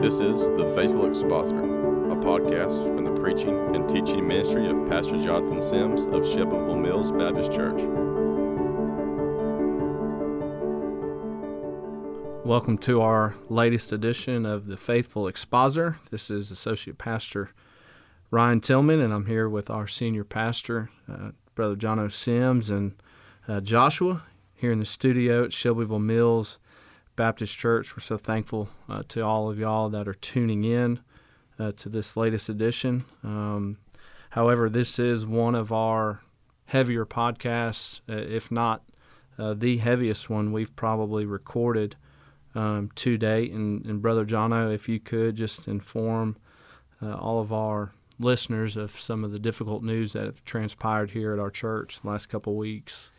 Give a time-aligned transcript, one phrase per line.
[0.00, 5.20] This is The Faithful Expositor, a podcast from the preaching and teaching ministry of Pastor
[5.20, 7.80] Jonathan Sims of Shelbyville Mills Baptist Church.
[12.44, 15.98] Welcome to our latest edition of The Faithful Expositor.
[16.12, 17.50] This is Associate Pastor
[18.30, 22.94] Ryan Tillman, and I'm here with our senior pastor, uh, Brother Jono Sims, and
[23.48, 24.22] uh, Joshua
[24.54, 26.60] here in the studio at Shelbyville Mills
[27.18, 27.96] Baptist Church.
[27.96, 31.00] We're so thankful uh, to all of y'all that are tuning in
[31.58, 33.04] uh, to this latest edition.
[33.24, 33.78] Um,
[34.30, 36.22] however, this is one of our
[36.66, 38.84] heavier podcasts, uh, if not
[39.36, 41.96] uh, the heaviest one we've probably recorded
[42.54, 43.50] um, to date.
[43.50, 46.36] And, and Brother Jono, if you could just inform
[47.02, 47.90] uh, all of our
[48.20, 52.08] listeners of some of the difficult news that have transpired here at our church the
[52.08, 53.10] last couple weeks.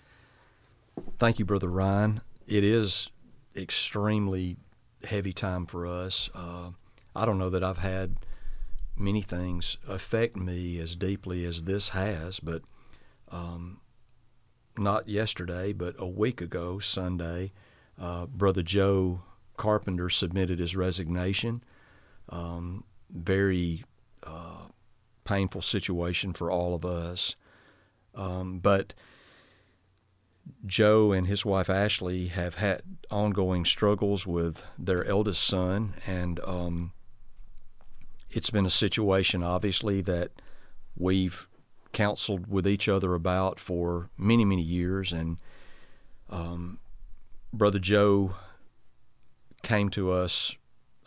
[1.18, 2.21] Thank you, Brother Ryan.
[2.48, 3.09] It is
[3.55, 4.58] extremely
[5.03, 6.29] heavy time for us.
[6.34, 6.71] Uh,
[7.15, 8.18] I don't know that I've had
[8.96, 12.62] many things affect me as deeply as this has, but
[13.32, 13.79] um,
[14.77, 17.51] not yesterday, but a week ago, Sunday,
[17.99, 19.21] uh, Brother Joe
[19.57, 21.63] Carpenter submitted his resignation.
[22.29, 23.84] Um, very
[24.23, 24.68] uh,
[25.23, 27.35] painful situation for all of us.
[28.16, 28.93] Um, but
[30.65, 36.91] Joe and his wife Ashley have had ongoing struggles with their eldest son, and um,
[38.29, 40.32] it's been a situation, obviously, that
[40.95, 41.48] we've
[41.93, 45.12] counseled with each other about for many, many years.
[45.12, 45.37] And
[46.29, 46.79] um,
[47.51, 48.35] Brother Joe
[49.63, 50.55] came to us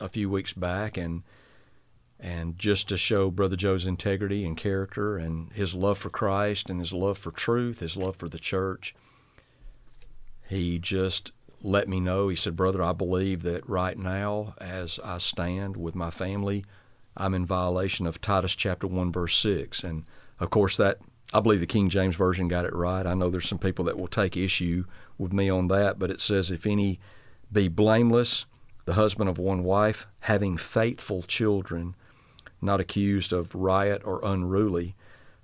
[0.01, 1.23] a few weeks back, and
[2.19, 6.81] and just to show Brother Joe's integrity and character, and his love for Christ, and
[6.81, 8.95] his love for truth, his love for the church
[10.53, 12.29] he just let me know.
[12.29, 16.65] He said, Brother, I believe that right now, as I stand with my family,
[17.17, 19.85] I'm in violation of Titus chapter 1, verse 6.
[19.85, 20.05] And
[20.41, 20.99] of course, that
[21.33, 23.07] I believe the King James Version got it right.
[23.07, 24.85] I know there's some people that will take issue
[25.19, 27.01] with me on that, but it says, If any
[27.51, 28.47] be blameless,
[28.85, 31.95] the husband of one wife, having faithful children,
[32.61, 34.95] not accused of riot or unruly.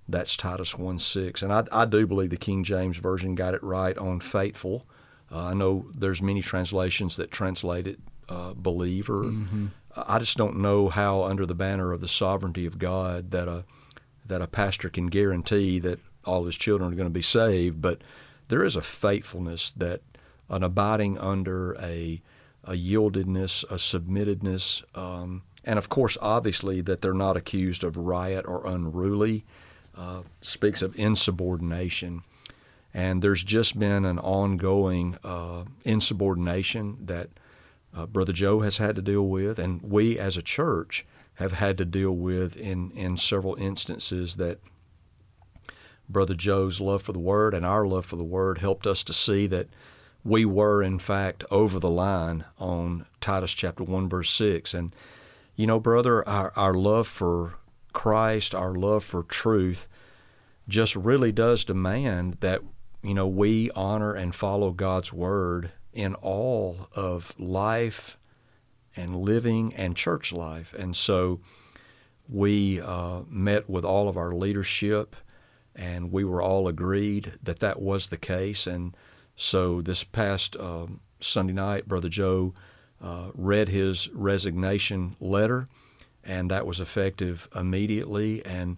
[0.09, 1.43] That's Titus 1 6.
[1.43, 4.87] And I, I do believe the King James Version got it right on faithful.
[5.31, 9.25] Uh, I know there's many translations that translate it uh, believer.
[9.25, 9.67] Mm-hmm.
[9.97, 13.65] I just don't know how, under the banner of the sovereignty of God, that a
[14.27, 17.81] that a pastor can guarantee that all his children are going to be saved.
[17.81, 18.03] But
[18.49, 20.03] there is a faithfulness that
[20.49, 22.21] an abiding under a
[22.65, 28.45] a yieldedness, a submittedness, um, and of course, obviously, that they're not accused of riot
[28.47, 29.45] or unruly.
[29.97, 32.23] Uh, speaks of insubordination.
[32.95, 37.29] And there's just been an ongoing uh, insubordination that
[37.95, 41.79] uh, Brother Joe has had to deal with, and we as a church have had
[41.79, 44.59] to deal with in, in several instances that
[46.09, 49.13] Brother Joe's love for the Word and our love for the Word helped us to
[49.13, 49.69] see that
[50.25, 54.75] we were, in fact, over the line on Titus chapter 1, verse 6.
[54.75, 54.95] And,
[55.55, 57.55] you know, brother, our, our love for
[57.93, 59.87] Christ, our love for truth,
[60.67, 62.63] just really does demand that
[63.09, 68.19] you know, we honor and follow God's word in all of life
[68.95, 70.75] and living and church life.
[70.79, 71.41] And so
[72.29, 75.17] we uh, met with all of our leadership
[75.75, 78.67] and we were all agreed that that was the case.
[78.67, 78.95] And
[79.37, 80.89] so this past uh,
[81.19, 82.53] Sunday night, Brother Joe
[83.03, 85.69] uh, read his resignation letter,
[86.25, 88.45] and that was effective immediately.
[88.45, 88.77] And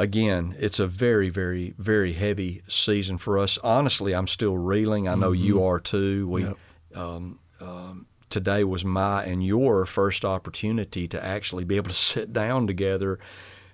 [0.00, 3.58] again, it's a very, very, very heavy season for us.
[3.58, 5.06] Honestly, I'm still reeling.
[5.06, 5.44] I know mm-hmm.
[5.44, 6.26] you are too.
[6.26, 6.56] We yep.
[6.94, 12.32] um, um, today was my and your first opportunity to actually be able to sit
[12.32, 13.18] down together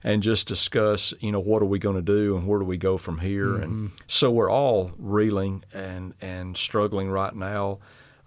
[0.02, 2.76] and just discuss, you know, what are we going to do and where do we
[2.76, 3.46] go from here?
[3.46, 3.62] Mm-hmm.
[3.62, 7.78] And so we're all reeling and and struggling right now,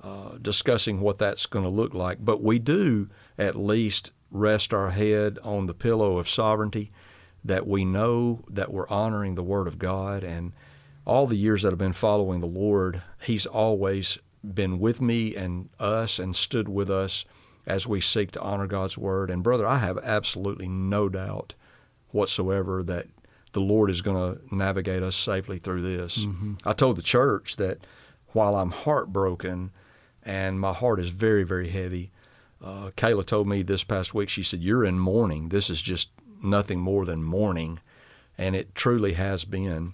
[0.02, 2.24] uh, discussing what that's going to look like.
[2.24, 6.92] But we do at least rest our head on the pillow of sovereignty
[7.50, 10.24] that we know that we're honoring the Word of God.
[10.24, 10.54] And
[11.04, 15.68] all the years that I've been following the Lord, He's always been with me and
[15.80, 17.26] us and stood with us
[17.66, 19.32] as we seek to honor God's Word.
[19.32, 21.56] And, brother, I have absolutely no doubt
[22.12, 23.08] whatsoever that
[23.54, 26.20] the Lord is going to navigate us safely through this.
[26.20, 26.54] Mm-hmm.
[26.66, 27.80] I told the church that
[28.28, 29.72] while I'm heartbroken
[30.22, 32.12] and my heart is very, very heavy,
[32.64, 35.50] uh, Kayla told me this past week, she said, You're in mourning.
[35.50, 36.10] This is just
[36.42, 37.80] nothing more than mourning,
[38.38, 39.94] and it truly has been.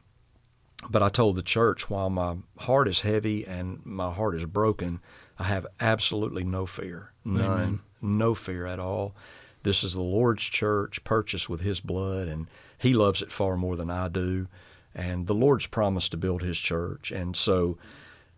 [0.89, 4.99] But I told the church while my heart is heavy and my heart is broken,
[5.39, 7.79] I have absolutely no fear, none, Amen.
[8.01, 9.15] no fear at all.
[9.63, 12.47] This is the Lord's church, purchased with His blood, and
[12.77, 14.47] He loves it far more than I do.
[14.93, 17.11] And the Lord's promised to build His church.
[17.11, 17.77] And so,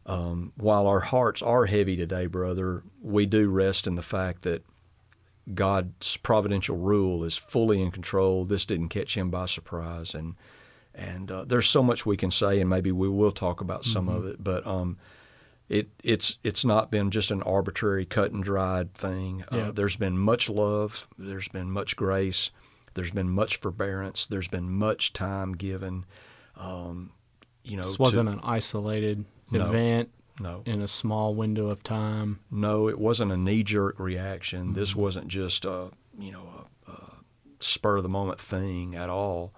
[0.05, 4.63] um, while our hearts are heavy today, brother, we do rest in the fact that
[5.53, 8.43] God's providential rule is fully in control.
[8.43, 10.13] This didn't catch Him by surprise.
[10.13, 10.35] And
[10.93, 14.07] and uh, there's so much we can say, and maybe we will talk about some
[14.07, 14.17] Mm-hmm.
[14.17, 14.43] of it.
[14.43, 14.97] But um,
[15.69, 19.43] it it's it's not been just an arbitrary cut and dried thing.
[19.51, 19.67] Yeah.
[19.67, 21.07] Uh, there's been much love.
[21.17, 22.51] There's been much grace.
[22.93, 24.25] There's been much forbearance.
[24.25, 26.05] There's been much time given.
[26.55, 27.11] Um,
[27.63, 29.67] you know, This wasn't an isolated No.
[29.69, 30.09] event
[30.39, 32.39] no, in a small window of time.
[32.51, 32.87] no.
[32.87, 34.73] It wasn't a knee jerk reaction.
[34.73, 35.01] This Mm-hmm.
[35.01, 35.89] wasn't just a
[36.19, 37.11] you know a, a
[37.59, 39.53] spur of the moment thing at all.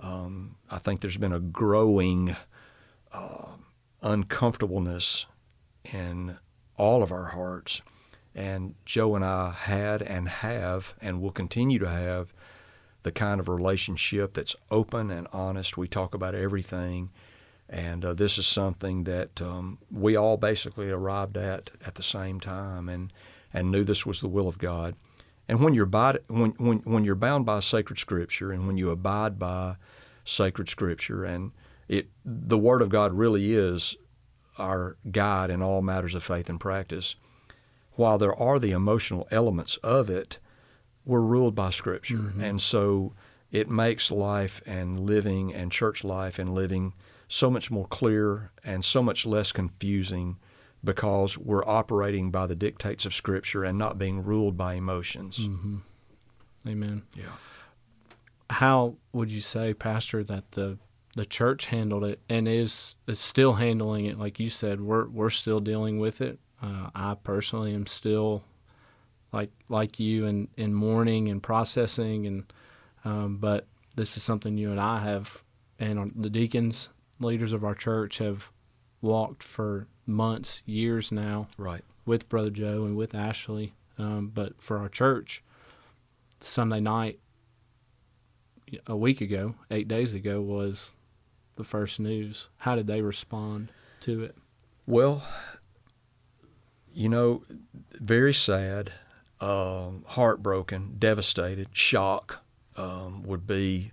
[0.00, 2.36] Um, I think there's been a growing
[3.12, 3.46] uh,
[4.02, 5.26] uncomfortableness
[5.92, 6.36] in
[6.76, 7.80] all of our hearts.
[8.34, 12.32] And Joe and I had and have and will continue to have
[13.04, 15.76] the kind of relationship that's open and honest.
[15.76, 17.10] We talk about everything.
[17.74, 22.38] And uh, this is something that um, we all basically arrived at at the same
[22.38, 23.12] time and,
[23.52, 24.94] and knew this was the will of God.
[25.48, 28.90] And when you're, abide, when, when, when you're bound by sacred scripture and when you
[28.90, 29.74] abide by
[30.24, 31.50] sacred scripture and
[31.88, 33.96] it, the Word of God really is
[34.56, 37.16] our guide in all matters of faith and practice.
[37.94, 40.38] While there are the emotional elements of it,
[41.04, 42.32] we're ruled by Scripture.
[42.40, 43.14] And so
[43.50, 46.92] it makes life and living and church life and living
[47.34, 50.36] so much more clear and so much less confusing
[50.84, 55.40] because we're operating by the dictates of Scripture and not being ruled by emotions.
[55.40, 55.78] Mm-hmm.
[56.68, 57.02] Amen.
[57.16, 57.32] Yeah.
[58.50, 60.78] How would you say, Pastor, that the
[61.16, 64.16] the church handled it and is is still handling it?
[64.16, 66.38] Like you said, we're we're still dealing with it.
[66.62, 68.44] Uh, I personally am still
[69.32, 72.52] like like you in, in mourning and processing, and
[73.04, 73.66] um, but
[73.96, 75.42] this is something you and I have,
[75.80, 76.90] and the deacons,
[77.20, 78.50] leaders of our church, have
[79.00, 81.84] walked for months, years now Right.
[82.04, 83.74] with Brother Joe and with Ashley.
[83.98, 85.42] Um, but for our church,
[86.40, 87.20] Sunday night,
[88.86, 90.94] a week ago, eight days ago, was
[91.56, 92.48] the first news.
[92.58, 93.70] How did they respond
[94.00, 94.36] to it?
[94.86, 95.22] Well,
[96.92, 97.42] you know,
[97.92, 98.92] very sad,
[99.40, 102.42] um, heartbroken, devastated, shock
[102.76, 103.92] um, would be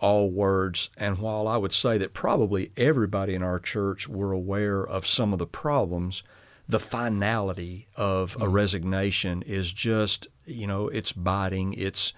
[0.00, 0.90] all words.
[0.96, 5.32] And while I would say that probably everybody in our church were aware of some
[5.32, 6.22] of the problems,
[6.68, 8.52] the finality of a mm-hmm.
[8.52, 12.12] resignation is just, you know, it's biting, it's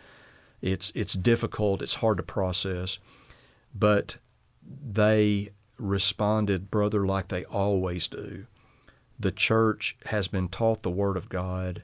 [0.60, 2.98] it's it's difficult, it's hard to process,
[3.74, 4.16] but
[4.62, 8.46] they responded, brother, like they always do.
[9.18, 11.82] The church has been taught the Word of God,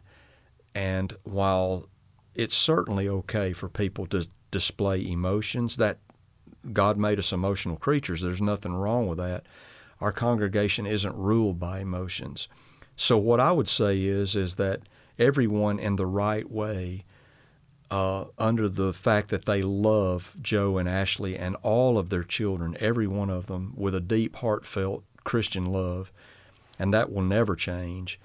[0.75, 1.89] and while
[2.35, 5.99] it's certainly okay for people to display emotions, that
[6.73, 9.47] God made us emotional creatures, there's nothing wrong with that.
[10.01, 12.49] Our congregation isn't ruled by emotions.
[12.97, 14.81] So what I would say is is that
[15.19, 17.05] everyone in the right way
[17.91, 22.77] uh, under the fact that they love Joe and Ashley and all of their children,
[22.81, 26.13] every one of them, with a deep, heartfelt Christian love,
[26.79, 28.21] and that will never change.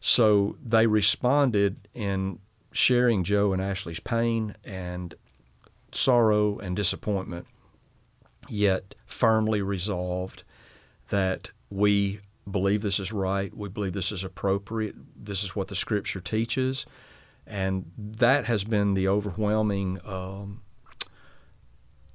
[0.00, 2.38] So they responded in
[2.72, 5.14] sharing Joe and Ashley's pain and
[5.92, 7.46] sorrow and disappointment,
[8.48, 10.44] yet firmly resolved
[11.10, 12.20] that we
[12.50, 16.86] believe this is right, we believe this is appropriate, this is what the Scripture teaches,
[17.46, 20.62] and that has been the overwhelming um,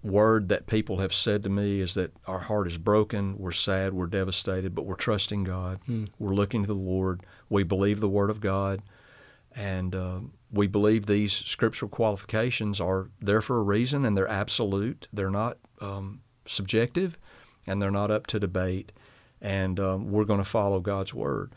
[0.03, 3.93] word that people have said to me is that our heart is broken, we're sad,
[3.93, 5.79] we're devastated, but we're trusting God.
[6.17, 7.21] We're looking to the Lord.
[7.49, 8.81] We believe the Word of God,
[9.55, 15.07] and um, we believe these scriptural qualifications are there for a reason, and they're absolute.
[15.11, 17.17] They're not um, subjective,
[17.65, 18.91] and they're not up to debate.
[19.41, 21.53] And um, we're going to follow God's Word.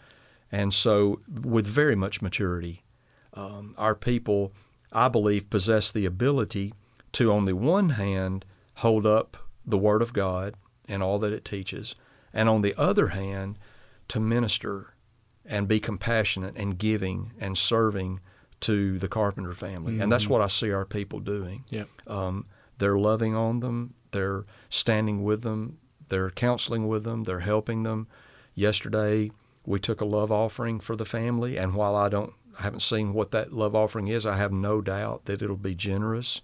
[0.52, 2.82] And so, with very much maturity,
[3.34, 4.52] um, our people,
[4.92, 6.74] I believe, possess the ability
[7.12, 8.44] to, on the one hand,
[8.76, 10.54] hold up the Word of God
[10.88, 11.94] and all that it teaches,
[12.32, 13.58] and on the other hand,
[14.08, 14.94] to minister
[15.46, 18.20] and be compassionate and giving and serving
[18.60, 20.00] to the Carpenter family.
[20.00, 21.64] And that's what I see our people doing.
[21.70, 21.88] Yep.
[22.06, 22.46] Um,
[22.78, 28.06] they're loving on them, they're standing with them, they're counseling with them, they're helping them.
[28.54, 29.30] Yesterday,
[29.64, 33.12] we took a love offering for the family, and while I don't I haven't seen
[33.14, 36.40] what that love offering is, I have no doubt that it'll be generous.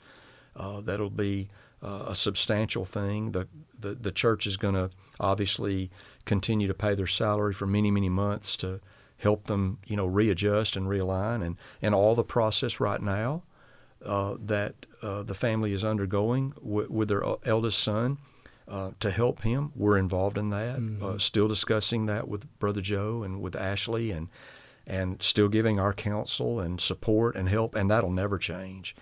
[0.55, 1.49] Uh, that'll be
[1.83, 3.33] uh, a substantial thing.
[3.33, 5.91] The, the, the church is going to obviously
[6.25, 8.81] continue to pay their salary for many, many months to
[9.19, 13.43] help them, you know, readjust and realign, and and all the process right now
[14.05, 18.19] uh, that uh, the family is undergoing w- with their eldest son.
[18.69, 20.79] Uh, to help him, we're involved in that.
[20.79, 21.05] Mm-hmm.
[21.05, 24.29] Uh, still discussing that with Brother Joe and with Ashley, and
[24.87, 28.97] and still giving our counsel and support and help, and that'll never change.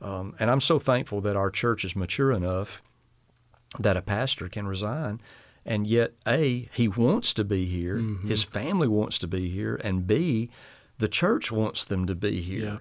[0.00, 2.82] Um, and I'm so thankful that our church is mature enough
[3.78, 5.20] that a pastor can resign
[5.66, 7.96] and yet a he wants to be here.
[7.98, 8.28] Mm-hmm.
[8.28, 9.80] his family wants to be here.
[9.82, 10.50] And b
[10.98, 12.64] the church wants them to be here.
[12.64, 12.78] Yeah.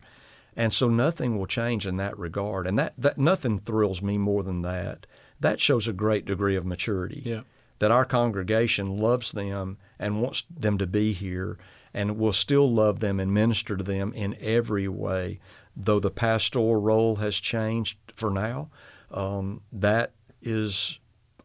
[0.55, 2.67] and so nothing will change in that regard.
[2.67, 5.05] And that, that nothing thrills me more than that.
[5.39, 7.21] That shows a great degree of maturity.
[7.25, 7.41] Yeah.
[7.79, 11.57] that our congregation loves them and wants them to be here
[11.93, 15.39] and will still love them and minister to them in every way.
[15.75, 18.69] Though the pastoral role has changed for now
[19.11, 20.11] um, that
[20.41, 20.99] is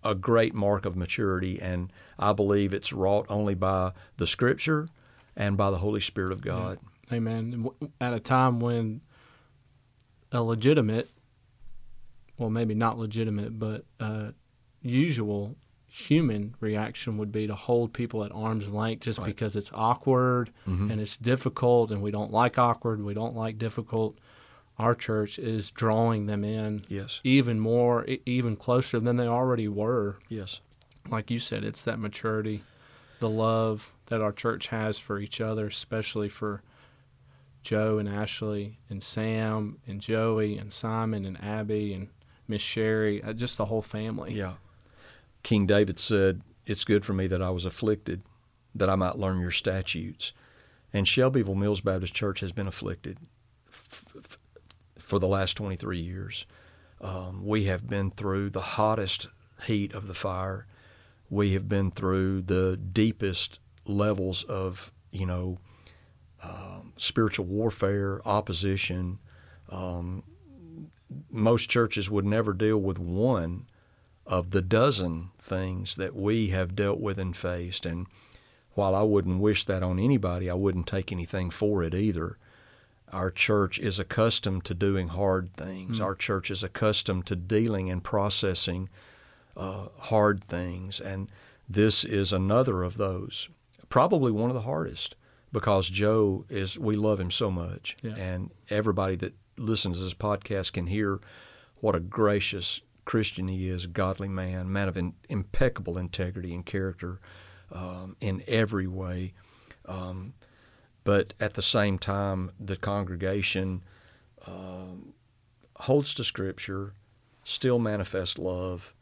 [0.04, 4.88] a great mark of maturity and i believe it's wrought only by the scripture
[5.36, 6.78] and by the holy spirit of god
[7.10, 7.66] Amen.
[8.02, 9.00] At a time when
[10.30, 11.08] a legitimate,
[12.36, 14.32] well, maybe not legitimate, but uh,
[14.82, 19.24] usual human reaction would be to hold people at arm's length just Right.
[19.28, 20.90] because it's awkward Mhm.
[20.92, 24.18] and it's difficult and we don't like awkward, we don't like difficult.
[24.78, 30.18] Our church is drawing them in yes even more, even closer than they already were.
[30.28, 30.60] yes
[31.08, 32.62] Like you said, it's that maturity,
[33.20, 36.62] the love that our church has for each other, especially for
[37.62, 42.08] Joe and Ashley and Sam and Joey and Simon and Abby and
[42.46, 44.32] Miss Sherry, uh, just the whole family.
[44.32, 44.54] Yeah.
[45.42, 48.22] King David said, It's good for me that I was afflicted,
[48.74, 50.32] that I might learn your statutes.
[50.92, 53.18] And Shelbyville Mills Baptist Church has been afflicted
[55.08, 56.44] for the last 23 years.
[57.00, 59.28] Um, we have been through the hottest
[59.64, 60.66] heat of the fire.
[61.30, 65.60] We have been through the deepest levels of, you know,
[66.42, 69.18] um, spiritual warfare, opposition.
[69.70, 70.24] Um,
[71.30, 73.66] most churches would never deal with one
[74.26, 77.86] of the dozen things that we have dealt with and faced.
[77.86, 78.08] And
[78.74, 82.36] while I wouldn't wish that on anybody, I wouldn't take anything for it either.
[83.12, 86.00] Our church is accustomed to doing hard things.
[86.00, 88.88] Our church is accustomed to dealing and processing
[89.56, 91.00] uh, hard things.
[91.00, 91.30] And
[91.68, 93.48] this is another of those.
[93.88, 95.16] Probably one of the hardest
[95.52, 97.96] because Joe is, we love him so much.
[98.02, 98.14] Yeah.
[98.16, 101.20] And everybody that listens to this podcast can hear
[101.76, 106.66] what a gracious Christian he is, a godly man, man of in, impeccable integrity and
[106.66, 107.20] character
[107.72, 109.32] um, in every way.
[109.86, 110.34] Um,
[111.08, 113.82] but at the same time, the congregation
[114.46, 115.14] um,
[115.76, 116.92] holds to Scripture,
[117.44, 118.92] still manifests love.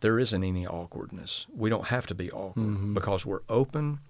[0.00, 1.46] There isn't any awkwardness.
[1.50, 4.00] We don't have to be awkward because we're open,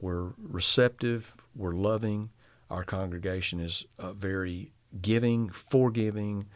[0.00, 2.30] we're receptive, we're loving.
[2.68, 6.48] Our congregation is a very giving, forgiving,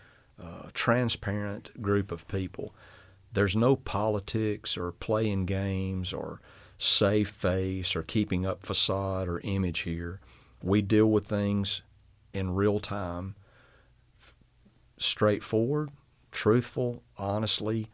[0.42, 2.74] uh, transparent group of people.
[3.32, 6.40] There's no politics or playing games or
[6.78, 10.20] save face or keeping up facade or image here.
[10.62, 11.82] We deal with things
[12.32, 13.34] in real time,
[14.96, 15.90] straightforward,
[16.30, 17.88] truthful, honestly,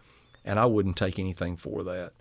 [0.44, 2.12] and I wouldn't take anything for that.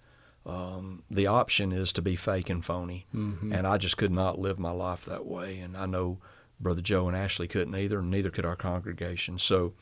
[0.46, 4.60] Um, the option is to be fake and phony, and I just could not live
[4.60, 5.60] my life that way.
[5.60, 6.20] And I know
[6.60, 9.38] Brother Joe and Ashley couldn't either, and neither could our congregation.
[9.38, 9.74] So,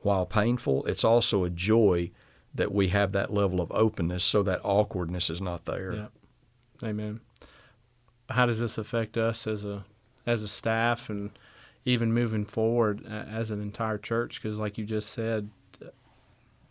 [0.00, 2.12] while painful, it's also a joy
[2.54, 5.92] that we have that level of openness, so that awkwardness is not there.
[5.92, 6.06] Yeah.
[6.82, 7.20] Amen.
[8.28, 9.84] How does this affect us as a
[10.26, 11.30] as a staff and
[11.84, 14.42] even moving forward as an entire church?
[14.42, 15.50] Because, like you just said,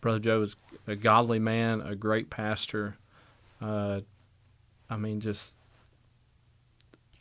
[0.00, 2.96] Brother Joe is a godly man, a great pastor.
[3.60, 4.00] Uh,
[4.88, 5.56] I mean, just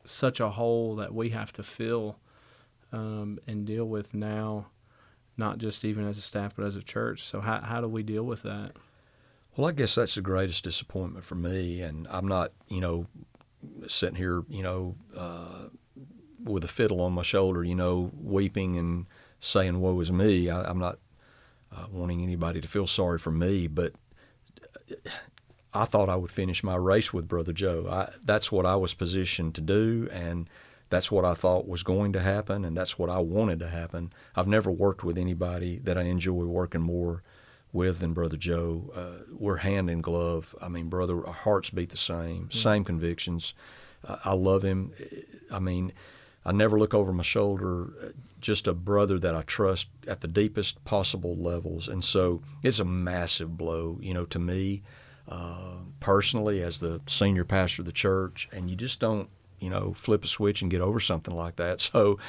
[0.04, 2.18] such a hole that we have to fill
[2.92, 4.68] um, and deal with now,
[5.38, 7.24] not just even as a staff, but as a church.
[7.24, 8.74] So, how how do we deal with that?
[9.56, 13.08] Well, I guess that's the greatest disappointment for me, and I'm not, you know,
[13.88, 15.70] sitting here, you know, uh,
[16.44, 19.06] with a fiddle on my shoulder, you know, weeping and
[19.40, 21.00] saying "woe is me." I, I'm not
[21.72, 23.94] uh, wanting anybody to feel sorry for me, but
[25.74, 27.88] I thought I would finish my race with Brother Joe.
[27.90, 30.50] I, that's what I was positioned to do, and
[30.90, 34.12] that's what I thought was going to happen, and that's what I wanted to happen.
[34.36, 37.24] I've never worked with anybody that I enjoy working more
[37.76, 38.92] with and Brother Joe.
[38.96, 40.56] Uh, we're hand in glove.
[40.62, 43.54] I mean, brother, our hearts beat the same, same convictions.
[44.08, 44.94] I, I love him.
[45.52, 45.92] I mean,
[46.46, 48.14] I never look over my shoulder.
[48.40, 52.86] Just a brother that I trust at the deepest possible levels, and so it's a
[52.86, 54.84] massive blow, you know, to me
[55.28, 58.48] uh, personally as the senior pastor of the church.
[58.52, 59.30] And you just don't
[59.60, 61.82] you know, flip a switch and get over something like that.
[61.96, 62.20] So,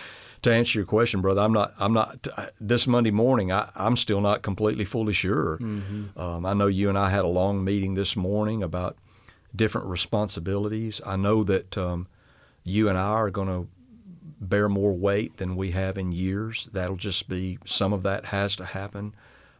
[0.46, 1.74] to answer your question, brother, I'm not.
[1.78, 2.26] I'm not.
[2.60, 5.58] This Monday morning, I, am still not completely fully sure.
[5.60, 6.18] Mm-hmm.
[6.18, 8.96] Um, I know you and I had a long meeting this morning about
[9.54, 11.00] different responsibilities.
[11.04, 12.06] I know that um,
[12.62, 13.68] you and I are going to
[14.40, 16.68] bear more weight than we have in years.
[16.72, 19.14] That'll just be some of that has to happen.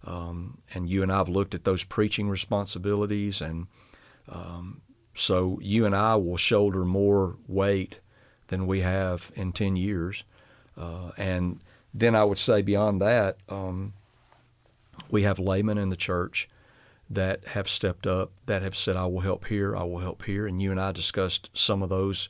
[0.04, 3.66] Um, and you and I have looked at those preaching responsibilities, and
[4.28, 4.82] um,
[5.14, 7.98] so you and I will shoulder more weight
[8.46, 10.22] than we have in 10 years.
[10.76, 11.60] Uh, and
[11.94, 13.94] then I would say beyond that, um,
[15.10, 16.48] we have laymen in the church
[17.08, 20.46] that have stepped up, that have said, I will help here, I will help here.
[20.46, 22.28] And you and I discussed some of those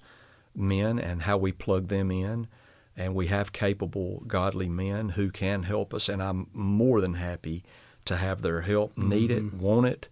[0.55, 2.49] men and how we plug them in.
[2.97, 6.09] And we have capable, godly men who can help us.
[6.09, 7.63] And I'm more than happy
[8.07, 9.57] to have their help, need mm-hmm.
[9.57, 10.09] it, want it.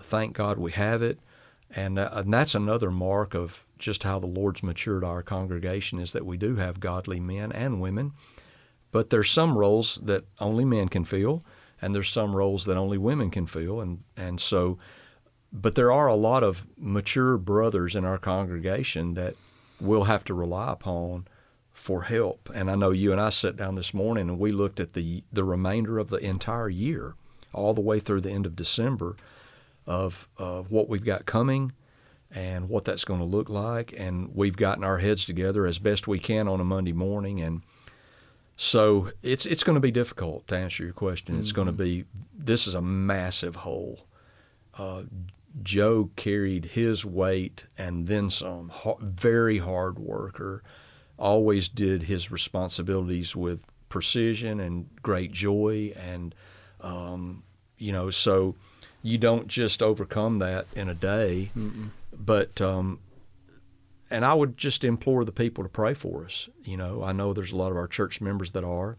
[0.00, 1.18] Thank God we have it.
[1.76, 6.12] And, uh, and that's another mark of just how the Lord's matured our congregation is
[6.12, 8.12] that we do have godly men and women.
[8.92, 11.42] But there's some roles that only men can fill,
[11.82, 13.80] and there's some roles that only women can fill.
[13.80, 14.78] And, and so,
[15.52, 19.34] but there are a lot of mature brothers in our congregation that
[19.80, 21.26] we'll have to rely upon
[21.72, 22.48] for help.
[22.54, 25.24] And I know you and I sat down this morning and we looked at the,
[25.32, 27.14] the remainder of the entire year,
[27.52, 29.16] all the way through the end of December
[29.86, 31.72] of, of what we've got coming
[32.30, 33.94] and what that's going to look like.
[33.96, 37.40] And we've gotten our heads together as best we can on a Monday morning.
[37.40, 37.62] And
[38.56, 41.34] so it's it's going to be difficult to answer your question.
[41.34, 41.40] Mm-hmm.
[41.42, 42.04] It's going to be
[42.36, 44.06] this is a massive hole.
[44.76, 45.04] Uh,
[45.62, 48.72] Joe carried his weight and then some.
[49.00, 50.62] Very hard worker,
[51.18, 56.34] always did his responsibilities with precision and great joy, and
[56.80, 57.44] um,
[57.78, 58.56] you know so
[59.04, 61.50] you don't just overcome that in a day.
[61.56, 61.90] Mm-mm.
[62.10, 63.00] But um,
[64.10, 66.48] and I would just implore the people to pray for us.
[66.64, 68.96] You know, I know there's a lot of our church members that are,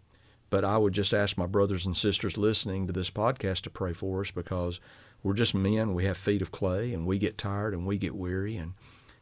[0.52, 3.94] but I would just ask my brothers and sisters listening to this podcast to pray
[3.94, 4.80] for us because
[5.24, 5.96] we're just men.
[5.96, 8.74] We have feet of clay, and we get tired and we get weary, and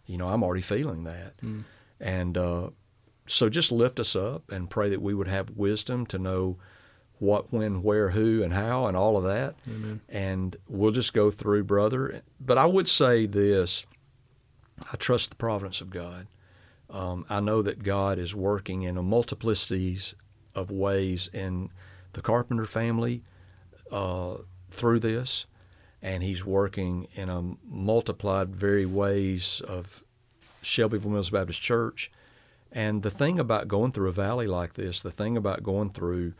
[0.06, 1.38] you know, I'm already feeling that.
[1.38, 1.63] Mm.
[2.02, 2.72] And uh,
[3.26, 6.58] so, just lift us up and pray that we would have wisdom to know
[7.24, 9.56] what, when, where, who, and how, and all of that.
[9.68, 10.02] Amen.
[10.10, 12.22] And we'll just go through, brother.
[12.40, 13.86] But I would say this
[14.92, 16.28] I trust the providence of God.
[16.90, 20.14] Um, I know that God is working in a multiplicities
[20.54, 21.70] of ways in
[22.12, 23.24] the Carpenter family
[23.92, 24.36] uh,
[24.70, 25.46] through this,
[26.02, 30.04] and He's working in a multiplied very ways of
[30.62, 32.12] Shelbyville Mills Baptist Church.
[32.72, 36.34] And the thing about going through a valley like this, the thing about going through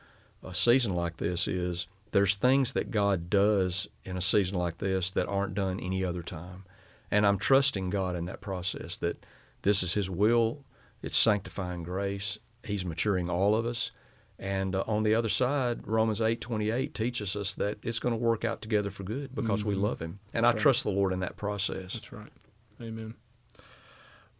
[0.44, 5.10] a season like this is there's things that God does in a season like this
[5.12, 6.64] that aren't done any other time.
[7.10, 9.26] And I'm trusting God in that process that
[9.64, 10.64] this is His will,
[11.02, 13.92] it's sanctifying grace, He's maturing all of us.
[14.40, 18.44] And uh, on the other side, Romans 8:28 teaches us that it's going to work
[18.44, 19.70] out together for good because mm-hmm.
[19.70, 20.20] we love Him.
[20.34, 20.62] And That's I right.
[20.62, 21.94] trust the Lord in that process.
[21.94, 22.32] That's right.
[22.82, 23.16] Amen.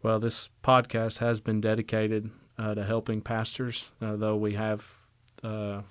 [0.02, 4.96] Well, this podcast has been dedicated uh, to helping pastors, uh, though we have
[5.44, 5.82] uh,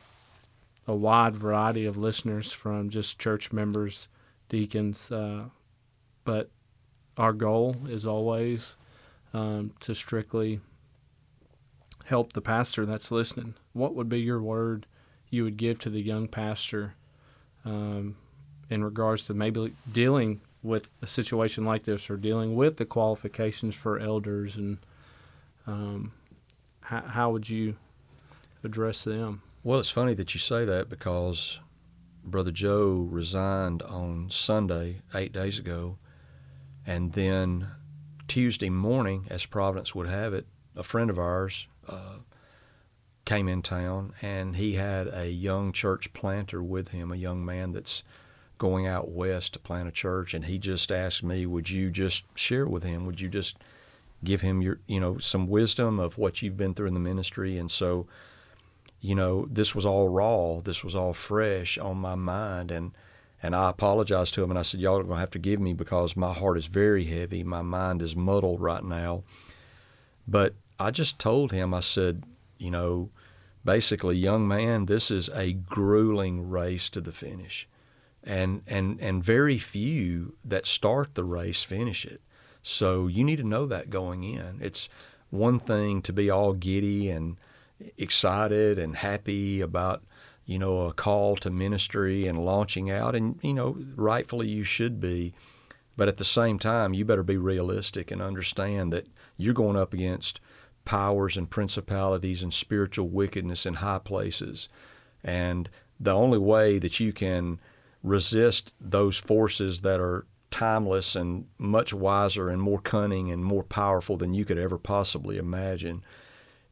[0.87, 4.07] a wide variety of listeners from just church members,
[4.49, 5.45] deacons, uh,
[6.25, 6.49] but
[7.17, 8.75] our goal is always
[9.33, 10.59] um, to strictly
[12.05, 13.53] help the pastor that's listening.
[13.71, 14.85] What would be your word
[15.29, 16.95] you would give to the young pastor
[17.65, 18.15] um,
[18.69, 23.75] in regards to maybe dealing with a situation like this or dealing with the qualifications
[23.75, 24.77] for elders and
[25.67, 26.11] um,
[26.81, 27.75] how, how would you
[28.63, 29.41] address them?
[29.63, 31.59] Well, it's funny that you say that because
[32.23, 35.97] Brother Joe resigned on Sunday, eight days ago,
[36.85, 37.67] and then
[38.27, 42.17] Tuesday morning, as Providence would have it, a friend of ours uh,
[43.25, 47.71] came in town, and he had a young church planter with him, a young man
[47.71, 48.03] that's
[48.57, 52.23] going out west to plant a church, and he just asked me, "Would you just
[52.35, 53.05] share with him?
[53.05, 53.57] Would you just
[54.23, 57.57] give him your, you know, some wisdom of what you've been through in the ministry?"
[57.57, 58.07] And so
[59.03, 62.93] you know, this was all raw, this was all fresh on my mind, and
[63.43, 65.73] and I apologized to him and I said, y'all are gonna have to give me
[65.73, 69.23] because my heart is very heavy, my mind is muddled right now.
[70.25, 72.23] But I just told him, I said,
[72.57, 73.09] you know,
[73.65, 77.67] basically, young man, this is a grueling race to the finish.
[78.23, 82.21] And, and, and very few that start the race finish it.
[82.61, 84.59] So you need to know that going in.
[84.61, 84.87] It's
[85.29, 87.35] one thing to be all giddy and
[87.97, 90.03] excited and happy about
[90.45, 94.99] you know a call to ministry and launching out and you know rightfully you should
[94.99, 95.33] be
[95.95, 99.93] But at the same time, you better be realistic and understand that you're going up
[99.93, 100.39] against
[100.85, 104.67] powers and principalities and spiritual wickedness in high places.
[105.23, 105.69] And
[105.99, 107.59] the only way that you can
[108.01, 114.17] resist those forces that are timeless and much wiser and more cunning and more powerful
[114.17, 116.03] than you could ever possibly imagine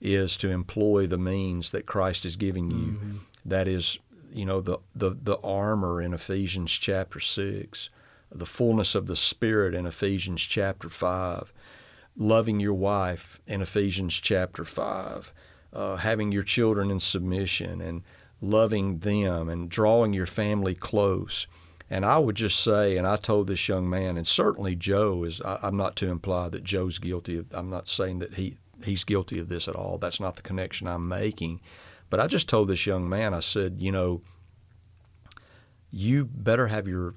[0.02, 2.78] is to employ the means that Christ is giving you.
[2.78, 3.18] Mm-hmm.
[3.46, 4.00] That is,
[4.34, 7.90] you know, the, the, the armor in Ephesians chapter 6,
[8.32, 11.54] the fullness of the Spirit in Ephesians chapter 5,
[12.18, 15.32] loving your wife in Ephesians chapter 5,
[15.74, 18.04] uh, having your children in submission and
[18.42, 21.46] loving them and drawing your family close.
[21.90, 25.42] And I would just say, and I told this young man, and certainly Joe is,
[25.42, 27.38] I, am not to imply that Joe's guilty.
[27.38, 29.98] Of, I'm not saying that he, he's guilty of this at all.
[29.98, 31.62] That's not the connection I'm making.
[32.10, 34.22] But I just told this young man, I said, you know,
[35.92, 37.16] you better have your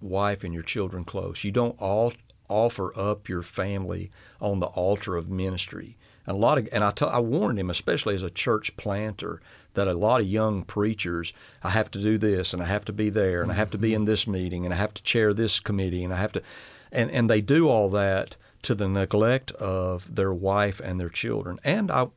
[0.00, 1.44] wife and your children close.
[1.44, 2.12] You don't all
[2.48, 5.96] offer up your family on the altar of ministry.
[6.26, 9.40] And a lot of, and I, t- I warned him, especially as a church planter,
[9.74, 12.92] that a lot of young preachers, I have to do this, and I have to
[12.92, 14.02] be there, and I have to be mm-hmm.
[14.02, 16.42] in this meeting, and I have to chair this committee, and I have to,
[16.90, 21.58] and and they do all that to the neglect of their wife and their children,
[21.64, 22.08] and I,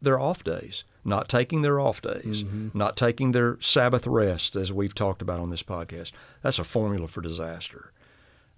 [0.00, 2.76] their off days, not taking their off days, mm-hmm.
[2.76, 6.12] not taking their Sabbath rest, as we've talked about on this podcast.
[6.42, 7.92] That's a formula for disaster.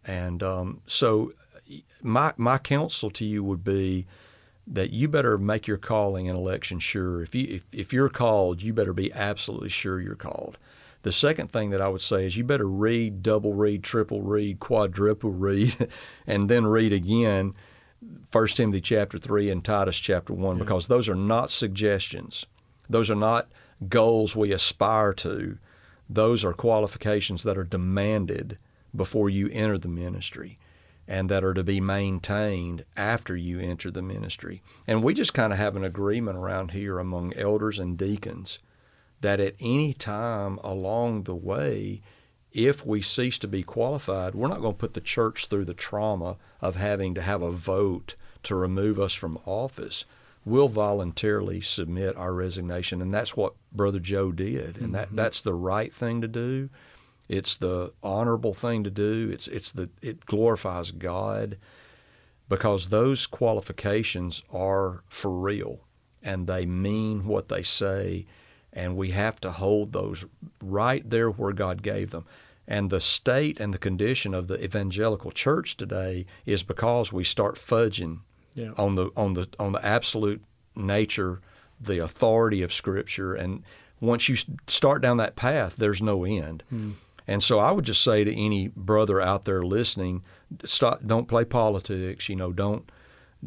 [0.05, 1.33] And um, so,
[2.03, 4.07] my my counsel to you would be
[4.67, 7.23] that you better make your calling and election sure.
[7.23, 10.59] If you if, if you're called, you better be absolutely sure you're called.
[11.03, 14.61] The second thing that I would say is you better read, double read, triple read,
[14.61, 15.89] quadruple read,
[16.27, 17.55] and then read again
[18.33, 20.63] 1 Timothy chapter 3 and Titus chapter 1 yeah.
[20.63, 22.47] because those are not suggestions.
[22.89, 23.49] Those are not
[23.89, 25.59] goals we aspire to.
[26.09, 28.59] Those are qualifications that are demanded
[28.95, 30.59] before you enter the ministry
[31.07, 34.63] and that are to be maintained after you enter the ministry.
[34.87, 38.59] And we just kind of have an agreement around here among elders and deacons
[39.21, 42.01] that at any time along the way,
[42.53, 45.75] if we cease to be qualified, we're not going to put the church through the
[45.75, 50.05] trauma of having to have a vote to remove us from office.
[50.45, 55.17] We'll voluntarily submit our resignation, and that's what Brother Joe did, and that, mm-hmm.
[55.17, 56.71] that's the right thing to do.
[57.29, 59.31] It's the honorable thing to do.
[59.33, 61.59] It's it's the it glorifies God
[62.49, 65.79] because those qualifications are for real
[66.21, 68.27] and they mean what they say
[68.73, 70.27] and we have to hold those
[70.63, 72.25] right there where God gave them.
[72.69, 77.57] And the state and the condition of the evangelical church today is because we start
[77.57, 78.21] fudging
[78.55, 78.73] yeah.
[78.77, 80.43] on the on the on the absolute
[80.77, 81.41] nature,
[81.81, 83.65] the authority of Scripture, and
[84.01, 86.63] once you start down that path, there's no end.
[86.71, 86.93] Hmm.
[87.27, 90.23] And so I would just say to any brother out there listening,
[90.65, 92.29] stop, don't play politics.
[92.29, 92.91] You know, don't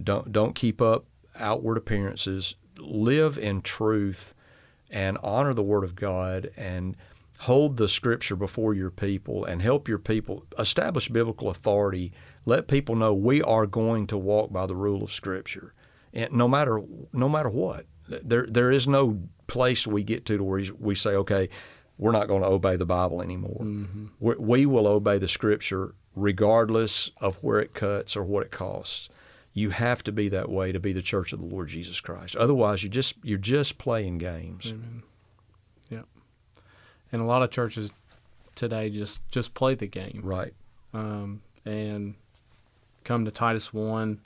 [0.02, 1.06] don't don't keep up
[1.38, 2.56] outward appearances.
[2.78, 4.34] Live in truth
[4.94, 6.96] and honor the Word of God and
[7.40, 12.14] hold the Scripture before your people and help your people establish biblical authority.
[12.46, 15.74] Let people know we are going to walk by the rule of Scripture,
[16.14, 17.86] and no matter no matter what.
[18.08, 21.50] There there is no place we get to to where we say, okay,
[21.98, 23.62] we're not going to obey the Bible anymore.
[23.62, 24.08] Mm-hmm.
[24.20, 29.10] We will obey the Scripture regardless of where it cuts or what it costs.
[29.54, 32.36] You have to be that way to be the church of the Lord Jesus Christ.
[32.36, 34.68] Otherwise, you just you're just playing games.
[34.68, 35.04] Amen.
[35.90, 36.06] Yep.
[37.12, 37.92] And a lot of churches
[38.56, 40.22] today just just play the game.
[40.24, 40.54] Right.
[40.94, 42.16] Um, and
[43.04, 44.20] come to Titus one,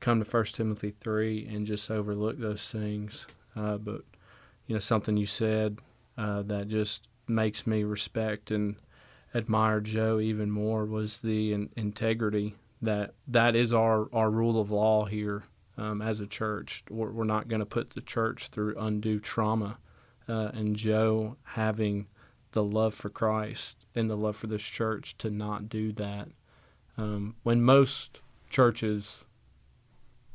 [0.00, 3.26] come to First Timothy three, and just overlook those things.
[3.56, 4.02] Uh, but
[4.66, 5.78] you know something you said
[6.16, 8.76] uh, that just makes me respect and
[9.34, 14.70] admire Joe even more was the in- integrity that that is our, our rule of
[14.70, 15.44] law here
[15.76, 16.84] um, as a church.
[16.90, 19.78] We're, we're not going to put the church through undue trauma.
[20.26, 22.08] Uh, and Joe having
[22.52, 26.28] the love for Christ and the love for this church to not do that
[26.96, 28.20] um, when most
[28.50, 29.24] churches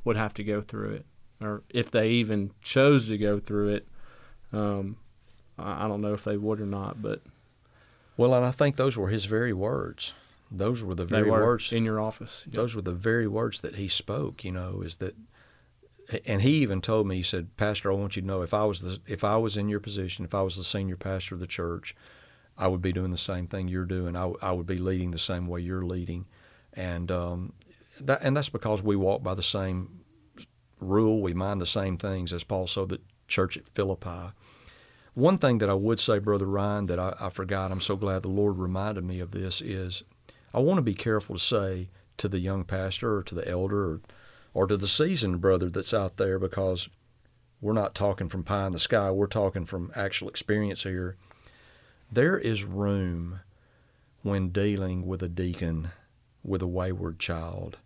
[0.04, 1.06] would have to go through it,
[1.42, 3.88] or if they even chose to go through it,
[4.52, 4.98] um,
[5.58, 7.22] I don't know if they would or not, but
[8.18, 10.14] well, and I think those were his very words.
[10.52, 12.44] Those were the very were words in your office.
[12.48, 12.56] Yep.
[12.56, 14.44] Those were the very words that he spoke.
[14.44, 15.16] You know, is that,
[16.26, 17.18] and he even told me.
[17.18, 19.58] He said, "Pastor, I want you to know if I was the if I was
[19.58, 21.96] in your position, if I was the senior pastor of the church,
[22.58, 24.16] I would be doing the same thing you're doing.
[24.16, 26.26] I, I would be leading the same way you're leading,
[26.74, 27.54] and um,
[28.02, 30.02] that and that's because we walk by the same
[30.80, 31.22] rule.
[31.22, 32.68] We mind the same things as Paul.
[32.68, 34.34] So the church at Philippi."
[35.16, 38.22] One thing that I would say, Brother Ryan, that I, I forgot, I'm so glad
[38.22, 40.04] the Lord reminded me of this, is
[40.54, 43.86] I want to be careful to say to the young pastor or to the elder
[43.86, 44.02] or,
[44.54, 46.90] or to the seasoned brother that's out there because
[47.62, 49.12] we're not talking from pie in the sky.
[49.12, 51.16] We're talking from actual experience here.
[52.12, 53.42] There is room
[54.24, 55.90] when dealing with a deacon
[56.44, 57.78] with a wayward child.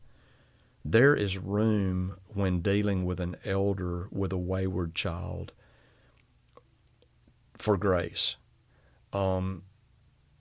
[0.86, 5.52] There is room when dealing with an elder with a wayward child
[7.58, 8.36] for grace.
[9.12, 9.64] Um,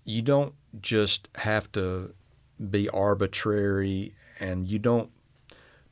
[0.05, 2.15] you don't just have to
[2.71, 5.11] be arbitrary and you don't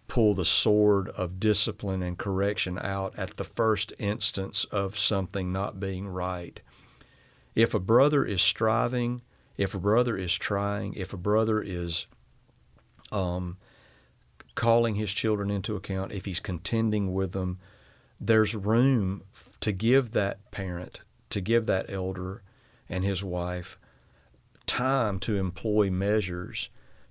[0.09, 5.79] pull the sword of discipline and correction out at the first instance of something not
[5.79, 6.61] being right.
[7.55, 9.23] If a brother is striving,
[9.57, 12.07] if a brother is trying, if a brother is
[13.13, 13.57] um,
[14.57, 17.59] calling his children into account, if he's contending with them,
[18.21, 19.23] there's room
[19.61, 22.43] to give that parent, to give that elder
[22.89, 23.79] and his wife
[24.71, 26.69] time to employ measures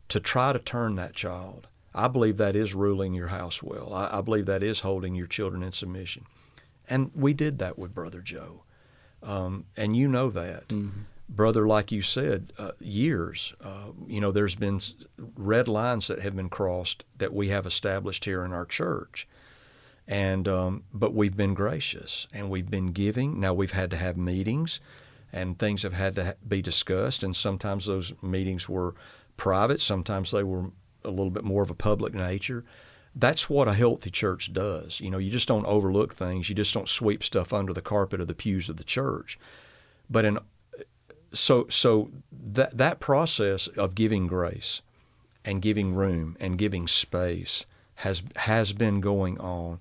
[0.08, 1.68] to try to turn that child.
[1.94, 3.94] I believe that is ruling your house well.
[3.94, 6.26] I, I believe that is holding your children in submission.
[6.88, 8.64] And we did that with Brother Joe.
[9.22, 10.70] Um, and you know that.
[10.70, 11.02] Mm-hmm.
[11.28, 14.80] Brother, like you said, uh, years, uh, you know, there's been
[15.36, 19.28] red lines that have been crossed that we have established here in our church.
[20.08, 23.40] And, um, but we've been gracious and we've been giving.
[23.40, 24.80] Now we've had to have meetings
[25.32, 27.24] and things have had to be discussed.
[27.24, 28.96] And sometimes those meetings were
[29.38, 30.72] private, sometimes they were
[31.04, 32.64] a little bit more of a public nature.
[33.16, 35.00] That's what a healthy church does.
[35.00, 36.48] You know, you just don't overlook things.
[36.48, 39.40] You just don't sweep stuff under the carpet of the pews of the church.
[40.10, 40.40] But in
[41.34, 44.82] so so that that process of giving grace
[45.46, 47.66] and giving room and giving space
[47.96, 49.80] has has been going on.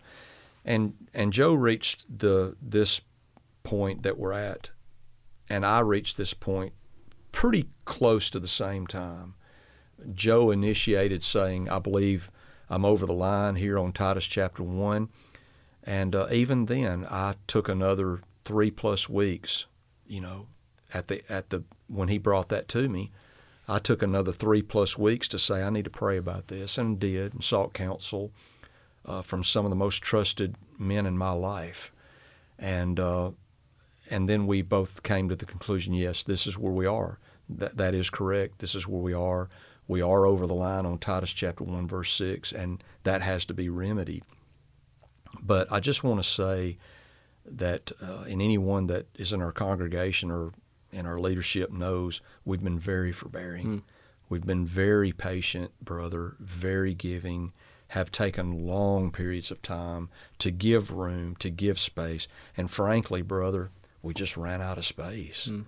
[0.65, 3.01] And and Joe reached the this
[3.63, 4.71] point that we're at
[5.49, 6.73] and I reached this point
[7.33, 9.35] pretty close to the same time.
[10.15, 12.31] Joe initiated saying, I believe
[12.71, 15.09] I'm over the line here on Titus chapter 1.
[15.85, 19.67] And uh, even then, I took another three plus weeks,
[20.07, 20.47] you know,
[20.93, 23.11] at the, at the, when he brought that to me,
[23.69, 26.99] I took another three plus weeks to say, I need to pray about this, and
[26.99, 28.33] did, and sought counsel
[29.05, 31.93] uh, from some of the most trusted men in my life.
[32.59, 33.33] And uh,
[34.11, 37.19] and then we both came to the conclusion yes, this is where we are.
[37.49, 38.59] That, that is correct.
[38.59, 39.49] This is where we are.
[39.87, 43.55] We are over the line on Titus chapter 1, verse 6, and that has to
[43.55, 44.23] be remedied.
[45.43, 46.77] But I just want to say
[47.47, 50.53] that uh, in anyone that is in our congregation or
[50.93, 53.67] in our leadership knows we've been very forbearing.
[53.67, 53.83] Mm.
[54.29, 57.53] We've been very patient, brother, very giving,
[57.89, 62.29] have taken long periods of time to give room, to give space.
[62.57, 63.71] And frankly, brother,
[64.03, 65.49] we just ran out of space.
[65.51, 65.65] Mm.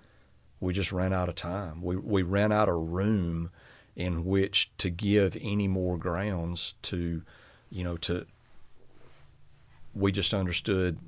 [0.60, 1.82] We just ran out of time.
[1.82, 3.50] We, we ran out of room
[3.96, 7.22] in which to give any more grounds to,
[7.70, 8.26] you know, to.
[9.92, 10.98] We just understood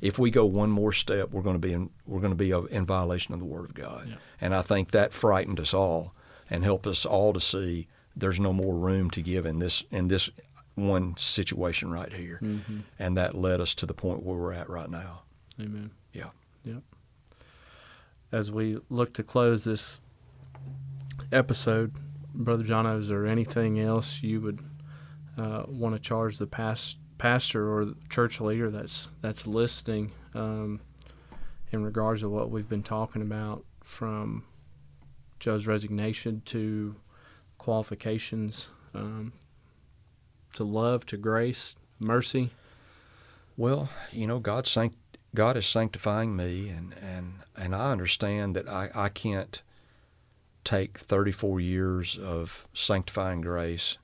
[0.00, 2.50] if we go one more step, we're going to be in we're going to be
[2.50, 4.16] in violation of the Word of God, yeah.
[4.40, 6.14] and I think that frightened us all
[6.50, 10.08] and helped us all to see there's no more room to give in this in
[10.08, 10.30] this
[10.74, 12.80] one situation right here, mm-hmm.
[12.98, 15.22] and that led us to the point where we're at right now.
[15.60, 15.90] Amen.
[16.12, 16.30] Yeah.
[18.32, 20.00] As we look to close this
[21.32, 21.94] episode,
[22.34, 24.60] Brother John, is there anything else you would
[25.38, 30.80] uh, want to charge the past, pastor or church leader that's that's listening um,
[31.70, 34.44] in regards to what we've been talking about from
[35.38, 36.96] Joe's resignation to
[37.58, 39.32] qualifications um,
[40.54, 42.50] to love, to grace, mercy?
[43.56, 44.96] Well, you know, God sanct-
[45.36, 49.62] God is sanctifying me, and, and, and I understand that I, I can't
[50.64, 53.98] take 34 years of sanctifying grace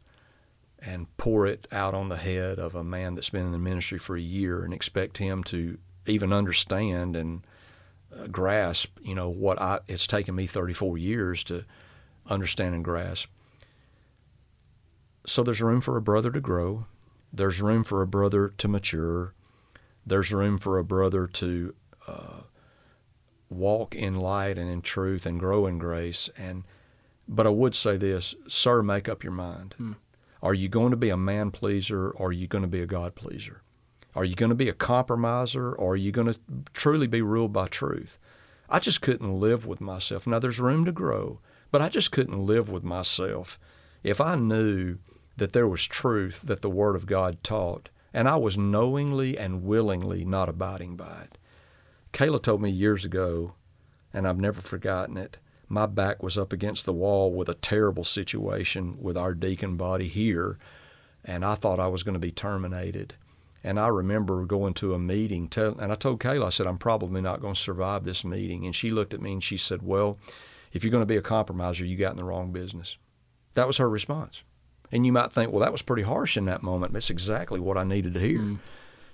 [0.78, 3.98] and pour it out on the head of a man that's been in the ministry
[3.98, 7.46] for a year and expect him to even understand and
[8.14, 11.64] uh, grasp, you know, what I, it's taken me 34 years to
[12.26, 13.30] understand and grasp.
[15.26, 16.86] So there's room for a brother to grow.
[17.32, 19.32] There's room for a brother to mature
[20.06, 21.74] there's room for a brother to
[22.06, 22.40] uh,
[23.48, 26.28] walk in light and in truth and grow in grace.
[26.36, 26.64] And
[27.28, 29.74] but I would say this, sir, make up your mind.
[29.78, 29.92] Hmm.
[30.42, 32.86] Are you going to be a man pleaser or are you going to be a
[32.86, 33.62] God pleaser?
[34.14, 36.38] Are you going to be a compromiser or are you going to
[36.74, 38.18] truly be ruled by truth?
[38.68, 40.26] I just couldn't live with myself.
[40.26, 43.58] Now there's room to grow, but I just couldn't live with myself
[44.02, 44.98] if I knew
[45.36, 49.64] that there was truth that the Word of God taught and I was knowingly and
[49.64, 51.38] willingly not abiding by it.
[52.12, 53.54] Kayla told me years ago,
[54.12, 55.38] and I've never forgotten it.
[55.68, 60.08] my back was up against the wall with a terrible situation with our deacon body
[60.08, 60.58] here,
[61.24, 63.14] and I thought I was going to be terminated.
[63.64, 66.78] And I remember going to a meeting, tell, and I told Kayla, I said, I'm
[66.78, 68.66] probably not going to survive this meeting.
[68.66, 70.18] And she looked at me and she said, Well,
[70.72, 72.98] if you're going to be a compromiser, you got in the wrong business.
[73.54, 74.42] That was her response.
[74.92, 76.92] And you might think, well, that was pretty harsh in that moment.
[76.92, 78.38] That's exactly what I needed to hear.
[78.38, 78.58] Mm.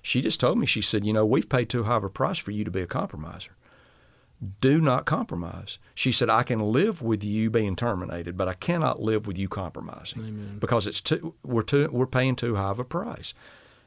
[0.03, 2.39] She just told me, she said, you know, we've paid too high of a price
[2.39, 3.53] for you to be a compromiser.
[4.61, 5.79] Do not compromise.
[5.95, 9.49] She said, I can live with you being terminated, but I cannot live with you
[9.49, 10.59] compromising Amen.
[10.61, 13.35] because it's too, we're, too, we're paying too high of a price.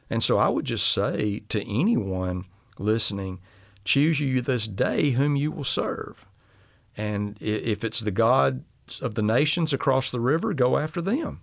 [0.10, 2.46] And so I would just say to anyone
[2.78, 3.40] listening,
[3.86, 6.26] choose you this day whom you will serve.
[6.98, 8.66] And if it's the God
[9.02, 11.42] of the nations across the river, go after them.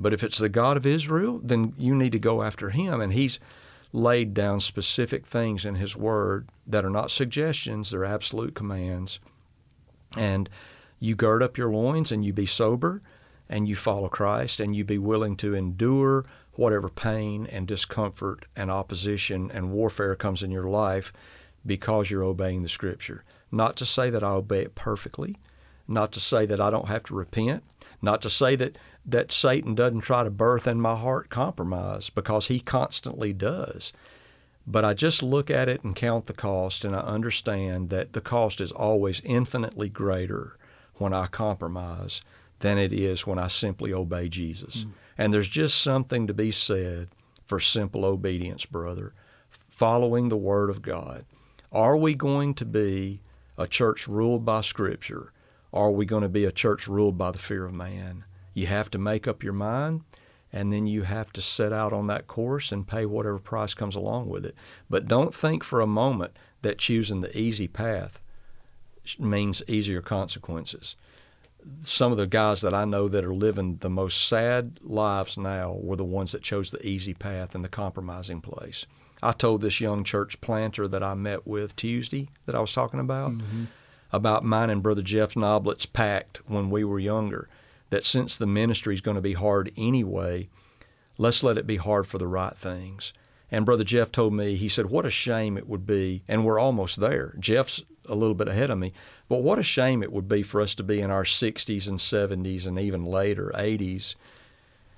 [0.00, 3.00] But if it's the God of Israel, then you need to go after him.
[3.00, 3.38] And he's
[3.92, 9.18] laid down specific things in his word that are not suggestions, they're absolute commands.
[10.16, 10.48] And
[10.98, 13.02] you gird up your loins and you be sober
[13.48, 18.70] and you follow Christ and you be willing to endure whatever pain and discomfort and
[18.70, 21.12] opposition and warfare comes in your life
[21.64, 23.24] because you're obeying the Scripture.
[23.50, 25.36] Not to say that I obey it perfectly,
[25.88, 27.64] not to say that I don't have to repent,
[28.00, 32.48] not to say that, that Satan doesn't try to birth in my heart compromise, because
[32.48, 33.92] he constantly does.
[34.66, 38.20] But I just look at it and count the cost, and I understand that the
[38.20, 40.56] cost is always infinitely greater
[40.96, 42.20] when I compromise
[42.60, 44.84] than it is when I simply obey Jesus.
[44.84, 44.90] Mm.
[45.18, 47.08] And there's just something to be said
[47.46, 49.12] for simple obedience, brother,
[49.68, 51.24] following the Word of God.
[51.72, 53.22] Are we going to be
[53.56, 55.32] a church ruled by Scripture?
[55.72, 58.24] Or are we going to be a church ruled by the fear of man?
[58.54, 60.02] You have to make up your mind,
[60.52, 63.94] and then you have to set out on that course and pay whatever price comes
[63.94, 64.54] along with it.
[64.88, 66.32] But don't think for a moment
[66.62, 68.20] that choosing the easy path
[69.18, 70.96] means easier consequences
[71.82, 75.72] some of the guys that I know that are living the most sad lives now
[75.72, 78.86] were the ones that chose the easy path and the compromising place.
[79.22, 83.00] I told this young church planter that I met with Tuesday that I was talking
[83.00, 83.64] about mm-hmm.
[84.12, 87.48] about mine and Brother Jeff Noblit's pact when we were younger
[87.90, 90.48] that since the ministry is going to be hard anyway,
[91.18, 93.12] let's let it be hard for the right things.
[93.50, 96.22] And Brother Jeff told me, he said, What a shame it would be.
[96.28, 97.34] And we're almost there.
[97.38, 98.92] Jeff's a little bit ahead of me.
[99.28, 101.98] But what a shame it would be for us to be in our 60s and
[101.98, 104.14] 70s and even later, 80s,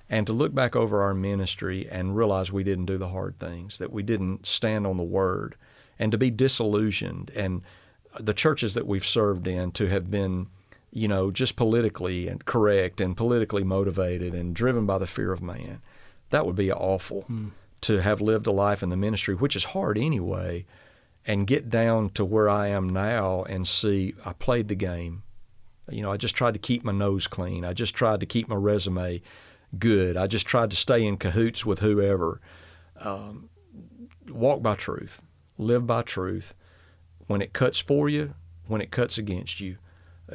[0.09, 3.78] and to look back over our ministry and realize we didn't do the hard things,
[3.78, 5.57] that we didn't stand on the word,
[5.98, 7.31] and to be disillusioned.
[7.35, 7.62] And
[8.18, 10.48] the churches that we've served in to have been,
[10.92, 15.42] you know, just politically and correct and politically motivated and driven by the fear of
[15.42, 15.81] man.
[16.31, 17.22] That would be awful.
[17.22, 17.48] Hmm
[17.83, 20.64] to have lived a life in the ministry, which is hard anyway,
[21.26, 25.24] and get down to where I am now and see I played the game.
[25.90, 27.64] You know, I just tried to keep my nose clean.
[27.64, 29.20] I just tried to keep my resume
[29.78, 30.16] good.
[30.16, 32.40] I just tried to stay in cahoots with whoever.
[32.98, 33.50] Um,
[34.28, 35.20] walk by truth,
[35.59, 36.55] live by truth.
[37.26, 38.35] When it cuts for you,
[38.66, 39.78] when it cuts against you,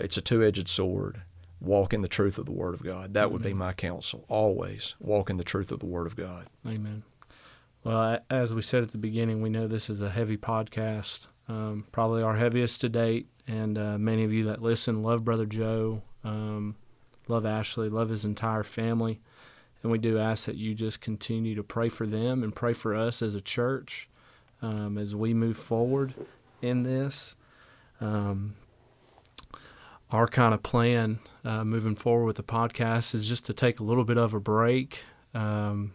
[0.01, 1.21] it's a two edged sword.
[1.59, 3.13] Walk in the truth of the Word of God.
[3.13, 3.33] That Amen.
[3.33, 4.25] would be my counsel.
[4.27, 6.47] Always walk in the truth of the Word of God.
[6.65, 7.03] Amen.
[7.83, 11.85] Well, as we said at the beginning, we know this is a heavy podcast, um,
[11.91, 13.27] probably our heaviest to date.
[13.47, 16.75] And uh, many of you that listen love Brother Joe, um,
[17.27, 19.21] love Ashley, love his entire family.
[19.81, 22.93] And we do ask that you just continue to pray for them and pray for
[22.93, 24.09] us as a church
[24.61, 26.13] um, as we move forward
[26.61, 27.35] in this.
[28.01, 28.55] Um,
[30.11, 33.83] our kind of plan uh, moving forward with the podcast is just to take a
[33.83, 35.03] little bit of a break.
[35.33, 35.93] Um,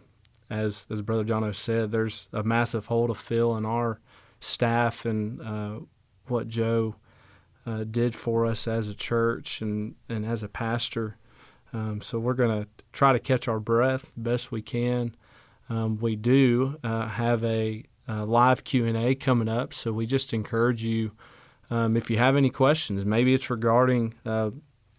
[0.49, 3.99] as as Brother Jono said, there's a massive hole to fill in our
[4.39, 5.79] staff and uh,
[6.27, 6.95] what Joe
[7.65, 11.17] uh, did for us as a church and, and as a pastor.
[11.71, 15.15] Um, so we're going to try to catch our breath best we can.
[15.69, 20.05] Um, we do uh, have a, a live Q and A coming up, so we
[20.05, 21.13] just encourage you
[21.73, 23.03] um, if you have any questions.
[23.03, 24.51] Maybe it's regarding uh,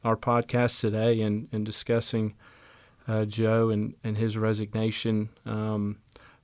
[0.03, 2.35] our podcast today and, and discussing
[3.07, 5.99] uh, Joe and, and his resignation um,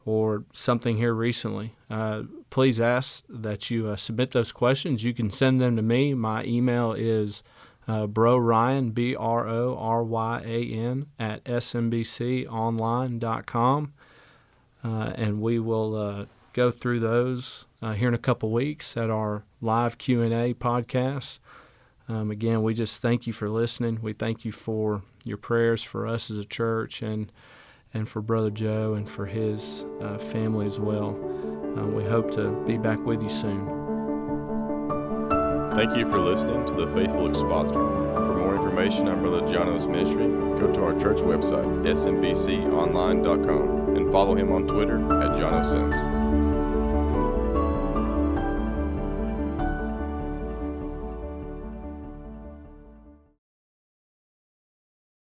[0.05, 5.03] or something here recently, uh, please ask that you uh, submit those questions.
[5.03, 6.15] You can send them to me.
[6.15, 7.43] My email is
[7.89, 13.93] uh, bro Ryan, B R O R Y A N, at smbconline.com.
[14.83, 19.11] Uh, and we will uh, go through those uh, here in a couple weeks at
[19.11, 21.39] our live Q&A podcast.
[22.09, 24.01] Um, again, we just thank you for listening.
[24.03, 27.31] We thank you for your prayers for us as a church and
[27.93, 31.19] and for Brother Joe and for his uh, family as well.
[31.77, 33.67] Uh, we hope to be back with you soon.
[35.75, 37.79] Thank you for listening to The Faithful Expositor.
[37.79, 40.27] For more information on Brother Jono's ministry,
[40.59, 46.20] go to our church website, smbconline.com, and follow him on Twitter at Jono Sims.